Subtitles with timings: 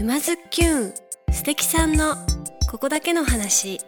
[0.00, 0.94] 沼津きゅん
[1.30, 2.14] 素敵さんの
[2.70, 3.82] ここだけの話。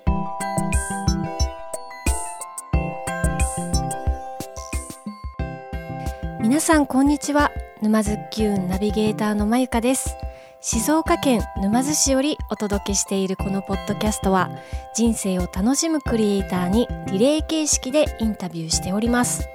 [6.42, 7.50] 皆さんこんにちは。
[7.80, 10.14] 沼津きゅんナビゲーターのまゆかです。
[10.60, 14.50] 静岡県沼津市よりお届けしているこのポッドキャストは
[14.94, 19.48] 人生を楽しむクリエイターにリレー形式でインタビューしております。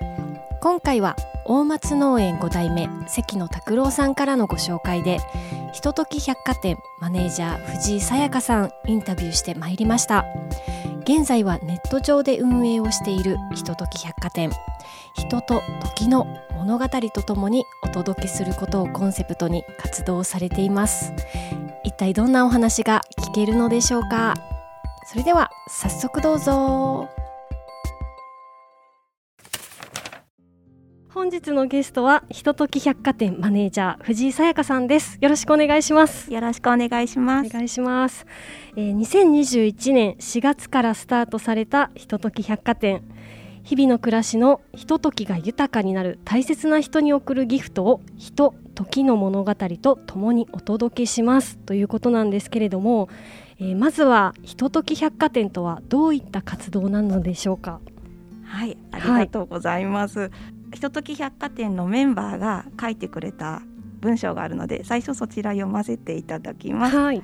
[0.59, 1.15] 今回は
[1.45, 5.19] 大松農園5代目関野拓郎さんからのご紹介で
[5.77, 10.25] ひととき百貨店マネージャー藤井さやかさんインタビューしてまいりました。
[11.03, 14.49] 現在はネット上で運営をしているひととき百貨店。
[15.13, 15.61] 人と
[15.95, 21.13] 時の物語とともにお届けすることをコンセプトに活動されています。
[21.83, 24.33] 一体どんなお話が聞けるのでしょうか。
[25.05, 27.07] それでは早速どうぞ。
[31.17, 35.17] 本日のゲストはひととき百貨店マネージャー藤井さやかさんです。
[35.19, 36.31] よろしくお願いします。
[36.31, 37.47] よろしくお願いします。
[37.47, 38.27] お願いします、
[38.75, 43.01] えー、2021年4月からスタートされたひととき百貨店。
[43.63, 51.57] 日々の暮らしのひとときが豊かになる大切な人に贈るギフトを人時の物語とともにお届けします。
[51.57, 53.09] ということなんですけれども、
[53.59, 57.79] えー、まずはひととき百貨店とはどういった活動なのでしょうか？
[58.45, 63.61] はいありがとうございます、はいひととき百貨店のメンバーが書いてくれた
[63.99, 67.23] 文章があるので最初そちら読ませていただきます、はい、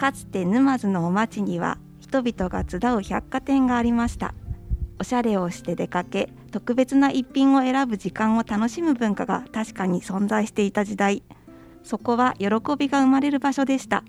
[0.00, 4.32] かつて沼津のお町には人々が集う百貨店がありました。
[4.98, 11.22] おしゃれをして出かけ特別な一品を選ぶ時間を楽しむ文化が確かに存在していた時代。
[11.82, 12.46] そこは喜
[12.78, 14.02] びが生まれる場所でした。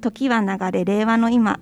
[0.00, 1.58] 時は流れ令和の今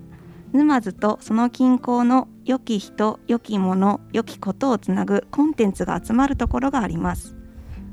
[0.53, 7.35] 沼津とその近郊の良き人良きもの良きことをつなぐコンテンツが集まるところがあります。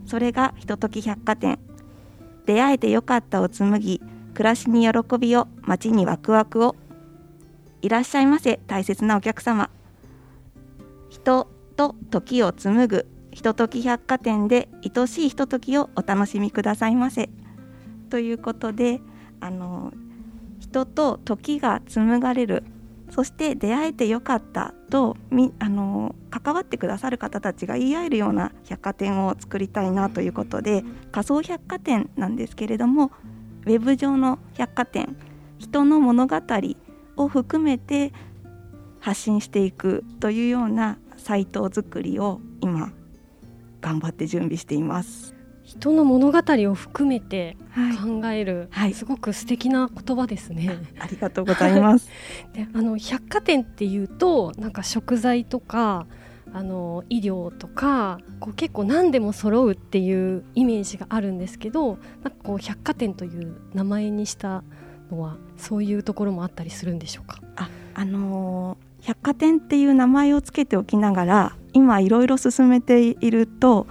[0.05, 1.59] それがひととき百貨店。
[2.45, 4.03] 出会えてよかったを紡ぎ
[4.35, 6.77] 暮らしに喜びを街にワクワクを。
[7.81, 9.71] いらっしゃいませ大切なお客様。
[11.09, 17.31] 人と時を紡ぐひととき百貨店で愛しいひとときをお楽しみくださいませ。
[18.11, 19.01] ということで
[19.41, 19.95] あの
[20.61, 22.65] 人と時が紡がれる
[23.13, 33.11] そして出会えてよかったとみあの関わってくださる方たちが言い合えるような百貨店を作りたいなということで仮想百貨店なんですけれども
[33.67, 35.15] ウェブ上の百貨店
[35.59, 36.41] 人の物語
[37.19, 38.13] を含めて
[38.99, 42.93] 発信していくというようなサイト作りを今
[43.83, 45.42] 頑張って準備しています。
[45.79, 46.39] 人の物語
[46.71, 50.79] を含めて考える、はいはい、すごく素敵な言葉ですね。
[50.99, 52.11] ありがとうございます。
[52.53, 56.07] で、あの百貨店っていうと、なんか食材とか。
[56.55, 64.63] あの医療とかこう結構何でも揃うっていうイメージがあるんですけどなんかこう百貨店という名前にした
[65.11, 67.41] のはそういうところもあったりするんでしょうか？
[67.57, 73.87] あ、あのー、百貨店っていう名前をつけておきながら今いろいろ進めていると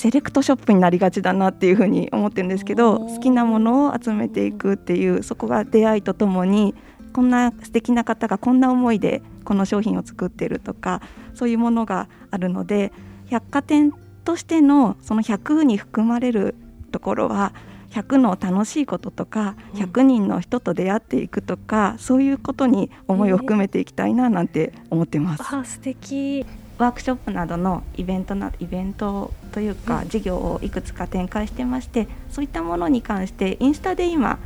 [0.00, 6.74] セレクトショップになりがちだなっていうふうに思ってるんですけど好きなものを集めていくっていうそこが出会いとともに
[7.12, 11.02] こんな素敵な方がこんな思いでこの商品を作ってるとか
[11.34, 12.94] そういうものがあるので
[13.28, 13.92] 百貨店
[14.24, 16.54] としてのその100に含まれる
[16.92, 17.52] ところは
[17.90, 25.42] 100の楽しいこととか100人の人と出会っていくとか、うん、そういうことに思いを含めていきたいななんて思ってます。
[25.54, 26.46] あ素敵
[26.80, 34.38] ワークショップなどのイベントなイベントというか、事業をいくつか展開してましてそういったものに関してインスタで今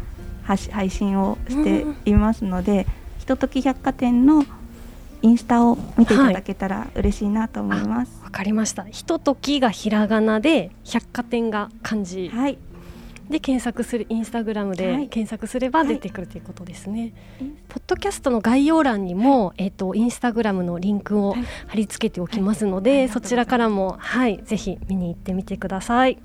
[0.43, 2.87] 配信をしていますので、
[3.21, 4.45] ひととき百貨店の
[5.22, 8.19] インスタを見ていただけたら嬉しいなと思います。
[8.19, 8.84] わ、はい、かりました。
[8.84, 12.28] ひとときがひらがなで百貨店が漢字。
[12.28, 12.59] はい。
[13.28, 17.14] で検索するインスタグラムで検索すれば出てくるということですね。
[17.40, 21.34] はい、ポッドキャストの概要欄にも、はい、えっ、ー、とインスタグラムのリンクを
[21.66, 26.18] 貼り付けておきますので、はい、そちらからもはいぜひ見に行ってみてください。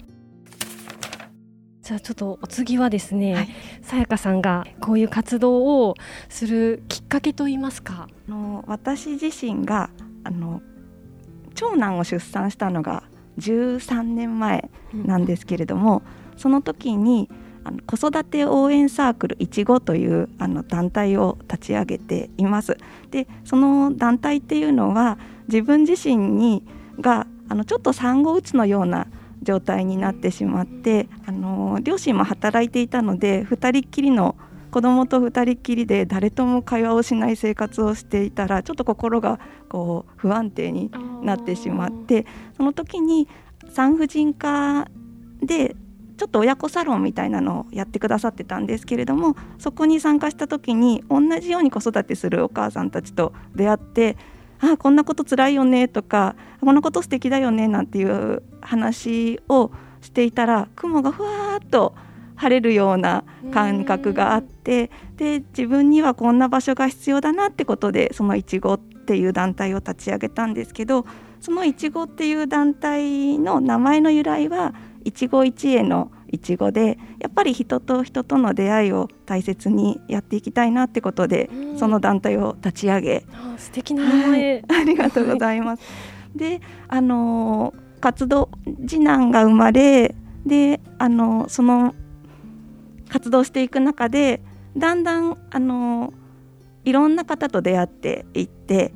[1.82, 3.50] じゃあちょっとお次はですね、
[3.82, 5.96] さやかさんがこういう活動を
[6.28, 8.08] するきっかけといいますか。
[8.28, 9.90] あの私自身が
[10.24, 10.62] あの
[11.56, 13.04] 長男を出産したのが
[13.40, 16.04] 13年前なんですけれども、うん、
[16.40, 17.30] その時に
[17.64, 22.78] あの子育て応援サークルいちごというあの団体を立ち上げています。
[23.12, 26.64] でその団体っていうのは自分自身に
[27.00, 29.08] があのちょっと産後うつのような
[29.44, 34.36] 状態になってしまってあの両親も働いていたので2人っきりの
[34.72, 40.92] 子供と2人っきりで誰とも会話をしない生活をしていたらちょっと心がこう不安定に
[41.24, 42.26] なってしまって
[42.56, 43.28] その時に
[43.70, 44.88] 産婦人科
[45.42, 45.76] で
[46.20, 54.18] ちょっと親子サロンみたいなのをやってくださってたんですけれどもそこに参加した時に同じように子育てするお母さんたちと出会って
[54.60, 59.72] あこんなことつらいよねとかこんなこと素敵だよねなんていう話を
[60.02, 61.96] していたら雲がふわっと
[62.36, 63.24] 晴れるような
[63.54, 71.06] 感覚があってで自分にはこんな場所が必要だなってことでそのいちごっていう団体を立ち上げたんですけど
[71.40, 74.74] そのいちごっていう団体の名前の由来は
[75.10, 83.26] 一期一会のいちごでやっぱり人と人との出会いを大切にやっていきたいなってことで、その団体を立ち上げ。
[83.58, 85.84] 素敵な名前、はい、 ありがとうございます。
[86.36, 88.50] であの活動
[88.88, 90.16] 次男が生まれ
[90.46, 91.96] であのその
[93.10, 94.42] 活動していく中で
[94.78, 96.14] だんだんあの
[96.86, 98.94] いろんな方と出会っていって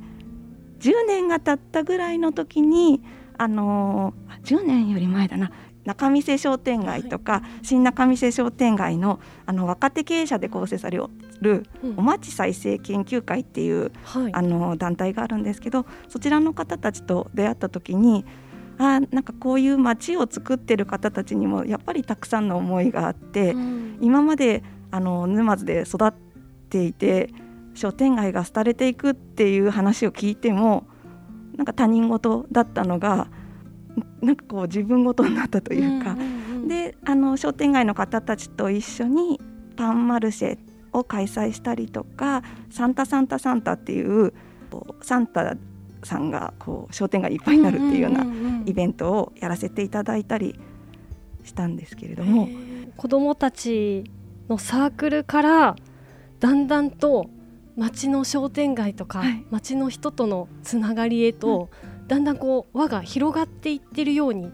[0.78, 3.02] 10年が経ったぐらいの時に
[3.36, 4.14] あの
[4.44, 5.50] 10年より前だな
[5.84, 11.00] 仲見世商店街とか、はい、新仲見世商店街のあの若手経営者で構成され
[11.40, 11.66] る
[11.96, 18.24] おまち再生研究会っていう、うん、あの団体があるんですけどそちらの方たちと出会った時に
[18.78, 26.12] あなんかこういう街を作ってる方たちにもやっぱりたくさんの思いがあって、うん、今まであの沼津で育っ
[26.70, 27.30] ていて
[27.74, 30.86] 商店街が廃れていくっていう話を聞いても
[31.56, 33.28] なんか他人事だったのが
[34.20, 36.26] なんかこう自分事になったというか、うんうん
[36.62, 39.40] うん、であの商店街の方たちと一緒に
[39.76, 40.58] パンマルシェ
[40.92, 44.32] を開催したりとかサンタサンタサンタっていう
[45.02, 45.56] サンタ
[46.02, 48.24] さんがこう商店街いっぱいになるっていうような
[48.66, 50.58] イベントをやらせていただいたり
[51.44, 52.48] したんですけれども。
[52.96, 54.04] 子どもたち
[54.48, 55.76] のサークルから
[56.40, 57.28] だんだんと
[57.76, 64.52] 町の商店街とか、はい、町の人とのつながりへと、うん、だんだんこう輪が広がっていってるように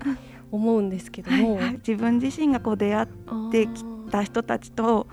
[0.52, 3.06] 思うんですけども、はいはい、自分自身がこう出会っ
[3.50, 5.06] てきた人たちと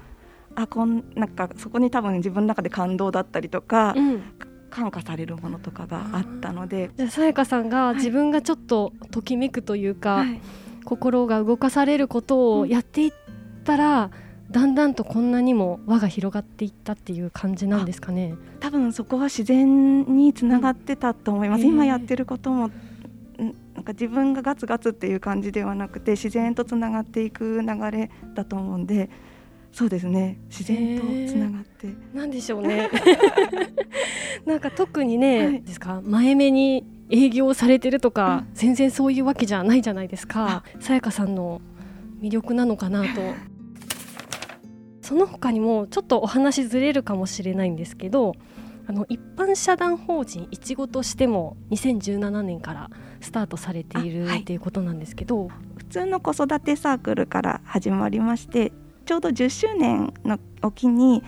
[0.56, 4.24] あこんなんかそこに多分自分の中で感動だったりとか、うん、
[4.70, 6.90] 感化されるものとかがあったので。
[6.98, 10.42] じゃあさやかさんが自分がちょっとときめくというか、はい、
[10.84, 13.14] 心が動かされることをやっていっ
[13.64, 14.12] たら、うん、
[14.50, 18.36] だんだんとこんなにも輪が広がっていったっていう感じなんですかね。
[18.60, 22.70] 多分そこは自然につながってたと思います、うん、今やってることも
[23.76, 29.10] なんか自分がガツガツっていう感じではなくて自然とつながっていく流れだと思うんで
[29.72, 30.40] そうですね。
[30.50, 32.90] 自然とつながって、なんでしょうね。
[34.46, 36.02] なんか特にね、はい、ですか？
[36.04, 40.64] 前目に営業されてるとか、うん、全然そういうわけじゃないじゃないですか。
[40.80, 41.62] さやかさんの
[42.22, 43.22] 魅力なのかなと
[45.08, 48.34] その他にもちょっとお話ずれるかもしれないんですけど
[48.88, 52.90] あの一般社団法人いちごとしても2017年から
[53.22, 58.74] スタートされている、はい、っていうことなんですけど普通の子育てサークルから始まりまして
[59.06, 61.24] ちょうど10周年のおきに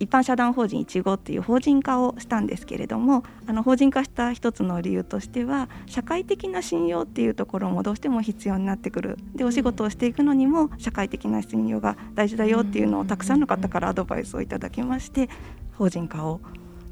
[0.00, 9.18] 一般社団法人いちごっていう法人化をしたんですけれどもあの法人化した一つの理由としては社会的な信用っていうところもどうしても必要になってくる。
[9.34, 15.28] でお仕事をしていくのにも社会的な信用が大事だよっていうのをたくさんの方からアドバイスをいただきまして
[15.76, 16.40] 法人化を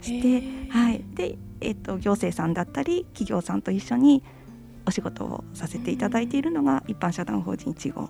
[0.03, 1.03] して、はい。
[1.15, 4.23] でえーと行政さんだったり企業さんと一緒に
[4.89, 8.09] お仕事をさせていただいているのが一般社団法人1号の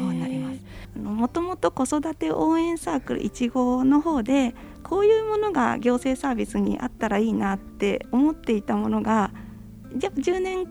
[0.00, 0.98] 方になります。
[0.98, 9.30] もともと子育て応援サークル1号の方でこういうものが行政サービスにあったらいいなって思っていたものが
[9.94, 10.66] じゃ10年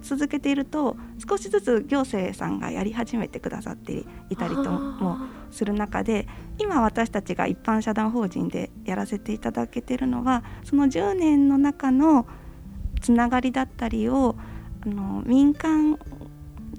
[0.00, 0.96] 続けていると
[1.28, 5.18] 少しずつ行政さんがやり始めてくださっていたりとも
[5.50, 6.26] する中で
[6.58, 12.26] 今私たちが一般社団法人でやらせていただけているのはその10年の中の
[13.02, 14.36] つながりだったりを
[14.86, 15.98] あの民間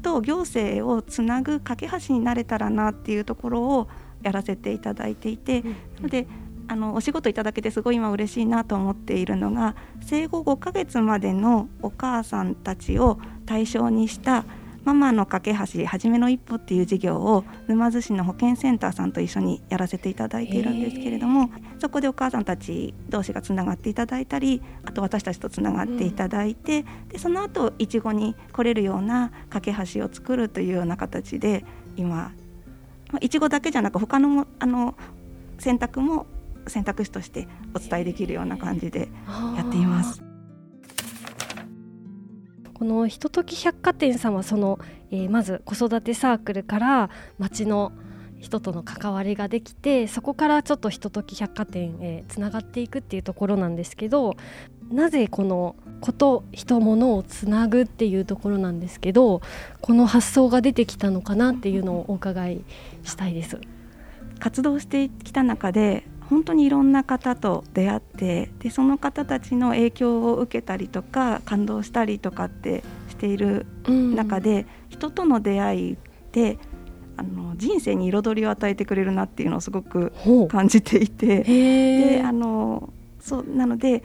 [0.01, 3.88] と行政をつなぐ架け橋になれたらなっていうところを
[4.22, 5.70] やらせていただいていて、な
[6.01, 6.27] ので
[6.68, 14.46] あのお仕事いただけてすごい今嬉しいなと思っているのが生後5ヶ月までのお母さんたちを対象にした
[14.84, 32.32] ママの架け橋はじめの一歩っていう事業を沼津市の保健センターさんと一緒にやらせていただいているんですけれどもそこでお母さんたち同士がつながっていただいたりあと私たちとつながっていただいて、うん、でその後いちごに来れるような架け橋を作るというような形で今
[33.22, 34.96] いちごだけじゃなく他のあの
[35.58, 36.26] 選択も
[36.68, 39.10] 選択肢としてお伝えできるような感じで
[39.56, 40.29] やっています。
[42.80, 44.80] このひととき百貨店さんはその、
[45.12, 47.92] えー、まず子育てサークルから町の
[48.40, 54.38] 人との関わりができてそこからちょっとひととき百貨店へつながっていくっていうところなんですけど
[54.90, 59.42] なぜこのこと人物をつなぐっていうところなんですけど
[59.82, 62.62] この発想が出てきたのかなっていうのをお伺い
[63.04, 63.60] したいです。
[64.40, 75.98] 活動してきた中で本当にいろんな方と出会ってでその方たちの影響を受けたりとか感動したりとかってしている中で、うん、人との出会いっ
[76.32, 76.60] て
[77.18, 80.14] あの人生に彩りを与えてくれるなっていうのをすごく
[80.50, 84.04] 感じていてであのそうなので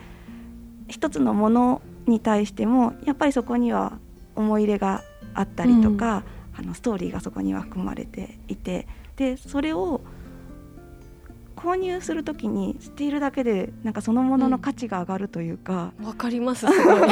[0.87, 3.97] 一つのものに対してもやっぱりそこには
[4.35, 5.03] 思い入れが
[5.33, 6.23] あったりとか、
[6.57, 10.01] うん、あのストーリーがそこには含まれていてでそれを
[11.65, 17.09] 購入するときに知っているだけでなんかそのものの価値が上がるというかわ、うん、かりますすごい。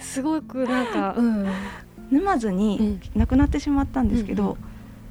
[0.00, 1.46] すごくなんか、 うん、
[2.10, 4.56] 沼津に亡くなってしまったんですけど、うんうん、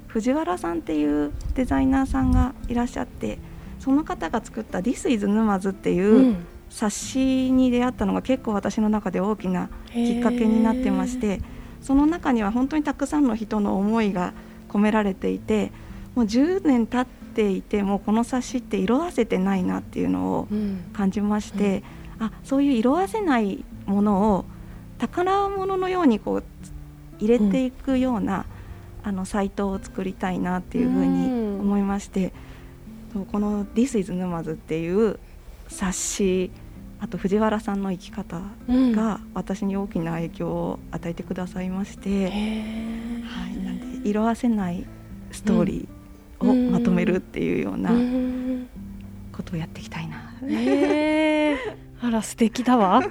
[0.07, 3.39] 藤原さんっていうデザイナーさんがいらっしゃって
[3.79, 6.35] その方が作った「This is 沼津」っていう
[6.69, 11.39] 冊子に出会ったのが結構私の中で大きなきっかけになってまして
[11.81, 14.33] その中には本当にたくさんの人の思いが
[14.67, 15.71] 込められていて
[16.15, 20.47] もう10年経っていてもこの冊子って色あせてないなっていうのを
[20.93, 21.83] 感じまして、
[22.19, 24.45] うん、あそういう色あせないものを
[24.97, 26.43] 宝物のようにこう
[27.19, 28.45] 入れていくような、
[29.03, 32.33] うん、あのサイトを作りたいなっていうふうに思いまして、
[33.15, 35.19] うん、この「This is 沼津」っていう
[35.67, 36.51] 冊子
[36.99, 44.85] あと藤原さんの生き方が私に大きな影響を与えてくださいまして、はい、なんで色あせない
[45.31, 45.94] ストーリー
[46.39, 47.91] をまとめるっていうような
[49.31, 50.33] ことをやっていきたいな。
[52.01, 53.01] あら素敵だわ。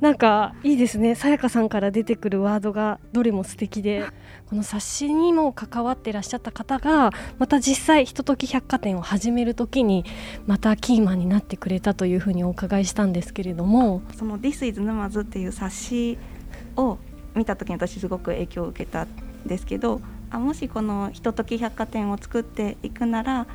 [0.00, 1.14] なんかいいですね。
[1.14, 4.04] さやかさんから出てくるワードがどれも素敵で。
[4.52, 10.04] この冊子にも関わってらっしゃった方がまた実際ひととき百貨店を始める時に
[10.46, 14.02] またキーマンになってくれたというふうにお伺いしたんですけれども。
[14.14, 16.18] その「This is 沼津」っていう冊子
[16.76, 16.98] を
[17.34, 19.08] 見た時に私すごく影響を受けたん
[19.46, 23.46] ですけどあもしこのひととき百貨店を作っていくなら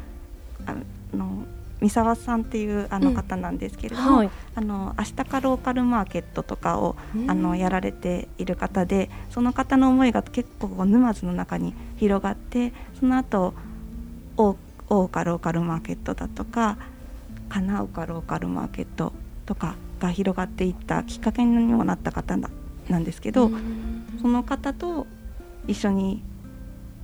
[0.66, 0.76] あ
[1.16, 1.44] の
[1.82, 6.96] 三沢さんっていうあの方なんですけれども、うんはい、あの明日かローカルマーケットとかを、
[7.28, 13.54] あのやられている方でその方の思いが結構沼津の中に広がってその後
[14.38, 14.56] 大
[14.90, 16.78] 岡ローカルマーケットだとか
[17.50, 19.14] 金岡ローカルマーケット
[19.46, 22.38] とかが広がっていったきっかけにもなった方
[22.90, 23.52] なんですけど、
[24.22, 25.06] その方と
[25.68, 26.24] 一緒に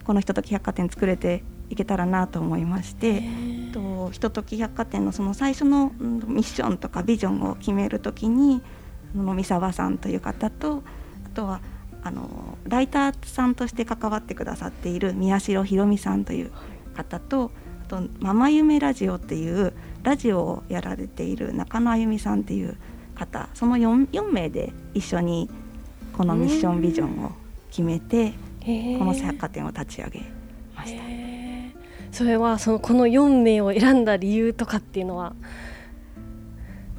[0.06, 3.24] このひととき百貨店作れていけたらなと思いまして。
[3.74, 8.62] とひととき百貨店のその最初のミッションとかビジョンを決めるときに
[9.14, 10.84] 三沢さんという方と
[11.26, 11.62] あとは
[12.04, 16.52] あのライターさんとして関わってくださっている宮代ひろみさんという
[16.96, 17.52] 方と
[17.84, 22.78] あと「ママ夢ラジオ」っていうラジオをやられている中野あゆみさんっていう
[23.16, 25.50] 方その 4, 4名で一緒に
[26.16, 27.32] このミッションビジョンを
[27.70, 30.22] 決めてこの百貨店を立ち上げ
[30.76, 31.04] ました。
[32.12, 35.34] それはそのこの4名を選んだ理由とかっていうのは？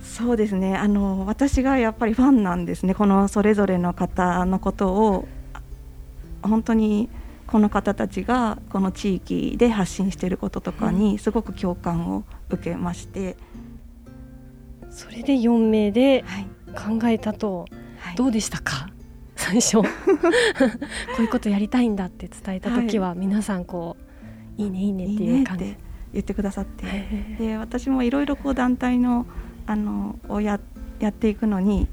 [0.03, 0.77] そうですね。
[0.77, 2.95] あの私がやっぱりファンなんですね。
[2.95, 5.27] このそれぞれの方のことを
[6.43, 7.09] 本当に
[7.47, 13.37] この方たちがこの地域で発信していることとかにすごく共感を受けまして、
[14.83, 16.25] うん、それで4名で
[16.75, 17.67] 考えたと、
[17.99, 18.89] はい、どうでしたか？
[19.37, 19.79] 最初。
[19.83, 19.89] こ
[21.19, 23.97] ういうことやりたいんだって伝えた時は皆さんこ
[24.59, 25.65] ういいねいいねっていう感じ。
[25.65, 25.79] で
[26.13, 27.37] 言ってくださって。
[27.39, 29.27] で私もいろいろこう団体の
[29.67, 30.61] あのをや
[31.01, 31.89] やっていくのに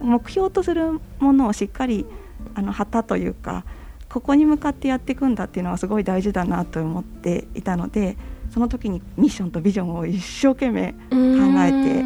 [0.00, 2.06] 目標とするものをしっかり
[2.54, 3.64] あの旗というか
[4.08, 8.16] ここに向かってやっていくんだっていうのはすごい大事だなと思っていたので
[8.52, 11.16] その時にミッションとビジョンを一生懸命考
[11.60, 12.04] えて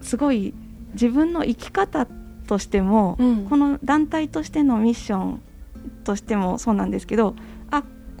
[0.00, 0.54] すごい
[0.94, 2.06] 自分の生き方
[2.52, 5.42] としても、うん、この団体としてのミッション
[6.04, 7.34] としてもそうなんですけど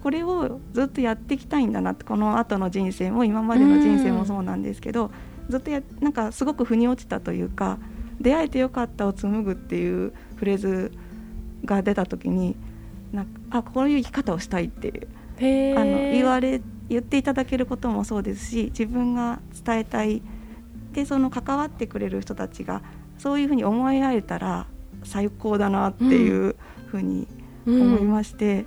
[0.02, 5.12] これをずっとやっていきたいんだなってこの後の人生も今までの人生もそうなんですけど
[5.50, 7.78] ずっとやなんかすごく腑に落ちたというか
[8.20, 10.92] 出会えてよかったを紡ぐっていうフレーズ
[11.66, 12.56] が出た時に
[13.12, 20.22] なんかあこういう生き方をしたいっていうあの言われ言っていただけることもそうですし自分が伝えたい。
[20.92, 22.82] でその関わってくれる人たちが
[23.22, 24.66] そういうふうに思い合えたら
[25.04, 27.28] 最高だなっていうふうに
[27.66, 28.60] 思いまして。
[28.60, 28.66] うん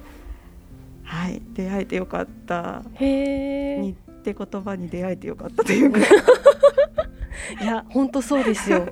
[1.05, 1.41] はい。
[1.53, 5.99] 出会えてよかったにって言葉に出会えてよかったというか。
[7.61, 8.87] いや本当そうですよ。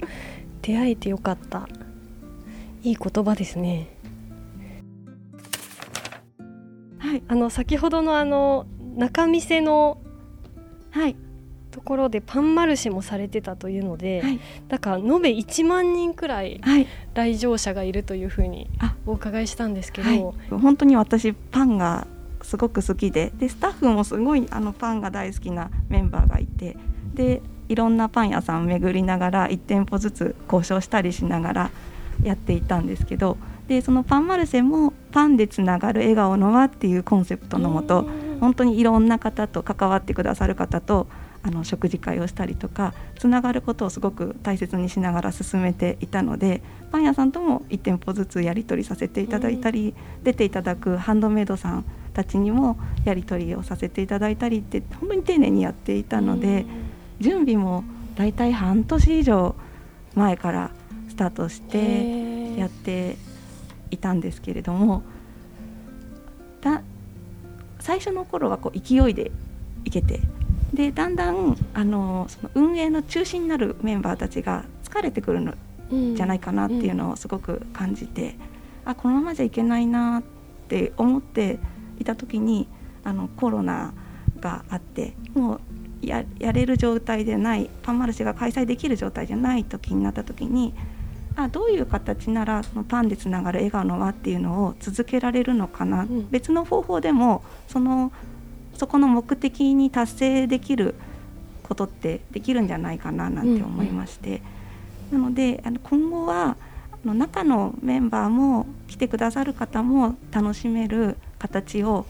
[0.62, 1.67] 出会えてよかった。
[2.84, 3.88] いい言葉ですね。
[7.00, 7.24] はい。
[7.27, 9.98] あの先ほどのあの中見せの
[10.91, 11.15] はい
[11.74, 14.39] ところでパンマルシェもされてたというので、はい。
[14.68, 16.88] だから延べ1万人くらいはい。
[17.15, 18.96] 来場者がいるというふうにあ。
[19.08, 22.06] お伺いしたんですけど、はい、本当に私パンが
[22.44, 26.77] すごく好きででスタッフもすごいあのパンが大好きなメンバーがいて
[27.13, 31.72] でいろんなパン屋さん巡りながら1店舗ずつ交渉したりしながら
[32.22, 33.38] やっていたんですけど
[33.68, 38.06] でそのパンマルシェもパンでつながる笑顔の輪っていうコンセプトのもと
[38.39, 41.08] 本当にいろんな方と関わってくださる方と
[41.43, 56.65] あの食事会をしたりとかつながることをすごく大切にしながら進めていたのでパン屋さんとも1店舗ずつやり取りさせていただいたり、出ていただくハンドメイドさんたちにもやり取りをさせていただいたりって本当に丁寧にやっていたので、
[57.19, 57.83] 準備も
[58.15, 59.55] だいたい半年以上
[60.15, 60.71] 前から
[61.09, 63.17] スタートしてやって
[63.89, 65.03] いたんですけれども
[66.62, 66.81] だ
[67.79, 69.31] 最初の頃はこう勢いで
[69.85, 70.19] いけて
[70.74, 75.53] でだんだんあのその運営の中心になるメンバーたちが疲れてくるの
[76.15, 78.36] じゃないかなっていうのをすごく感じて、
[78.86, 80.24] あこのままじゃいけないなっ
[80.68, 81.60] て思って
[82.00, 82.68] いた時に
[83.03, 83.94] あのコロナ
[84.39, 85.62] があってもう
[86.01, 90.74] ややれる状態でないパンマルシェが開催できる状態じゃない時になった時に
[91.36, 96.30] あどういう形ならそのパンでつながる笑顔の輪っていうのを続けられるのかな、うん。
[96.30, 98.12] 別の方法でもその
[98.75, 100.96] そこの目的に達成できる
[101.63, 104.42] ことってできるんじゃないかななんて思いまして、
[105.12, 106.58] なのであの今後は
[106.92, 112.06] あの中のメンバーも来てくださる方も楽しめる形を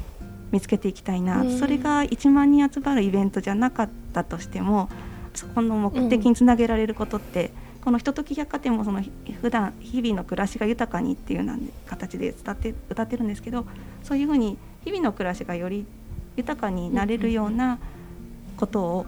[0.52, 4.90] 見つけていきたいな、うんそれが1万人集まるイベントじゃなかったとしても
[5.34, 7.52] そこの目的につなげられることって、
[7.84, 13.66] このひととき百貨店もそのひ普段日々の暮らしが豊かにっていうような形で伝って歌ってるんですけど
[14.04, 15.86] そういうふうに日々の暮らしがより
[16.36, 17.80] 豊かになれるような
[18.58, 19.06] ことを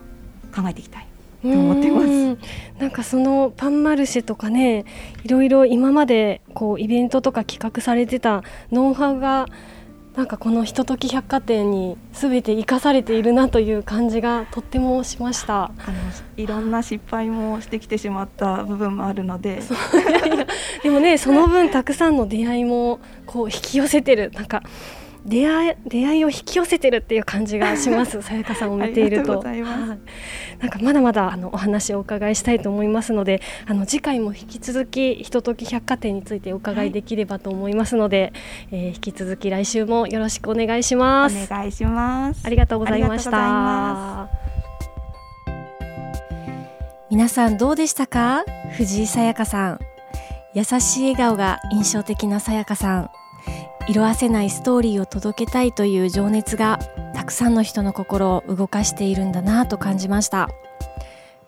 [0.56, 1.08] 考えていきたい。
[1.42, 2.38] と思ってます
[2.80, 4.84] なんかそのパンマルシェとかね
[5.24, 9.46] いろいろ今までこうイベントとか企画されてたノウハウが
[10.16, 15.66] なんかこのひととき百貨店に全て生かされているなという感じがとってもしました。
[15.66, 15.94] あの
[16.38, 19.62] いろんな失敗もしてきてしまった部分もあるので
[20.84, 24.64] でもねその分たくさんの出会いもこう引き寄せてるなんか
[25.26, 28.22] 出会い出会いを引き寄せてるっていう感じがします。
[28.24, 29.44] さやかさんを見ていると。
[29.44, 29.54] な
[30.68, 38.32] んかまだまだあのお話をお伺いしたいと思いますのであの次回も引き続きひととき百貨店についてお伺いできればと思いますので、
[38.72, 41.48] えー引き続き来週もよろしくお願いします。
[41.52, 42.42] お願いします。
[42.46, 44.30] ありがとうございました。
[47.10, 48.44] 皆さんどうでしたか？
[48.78, 49.80] 藤井さやかさん。
[50.54, 53.10] 優しい笑顔が印象的なさやかさん
[53.88, 56.80] 色あせないストーリーを届けたいという情熱が
[57.14, 60.50] たくさんの人の心を動かしているんだなと感じました。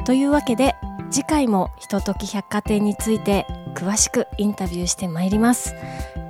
[0.06, 0.76] というわけで
[1.10, 3.46] 次回もひととき百貨店について
[3.76, 5.76] 詳しくインタビューしてまいります。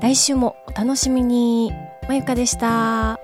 [0.01, 1.71] 来週もお楽しみに。
[2.07, 3.19] まゆかでした。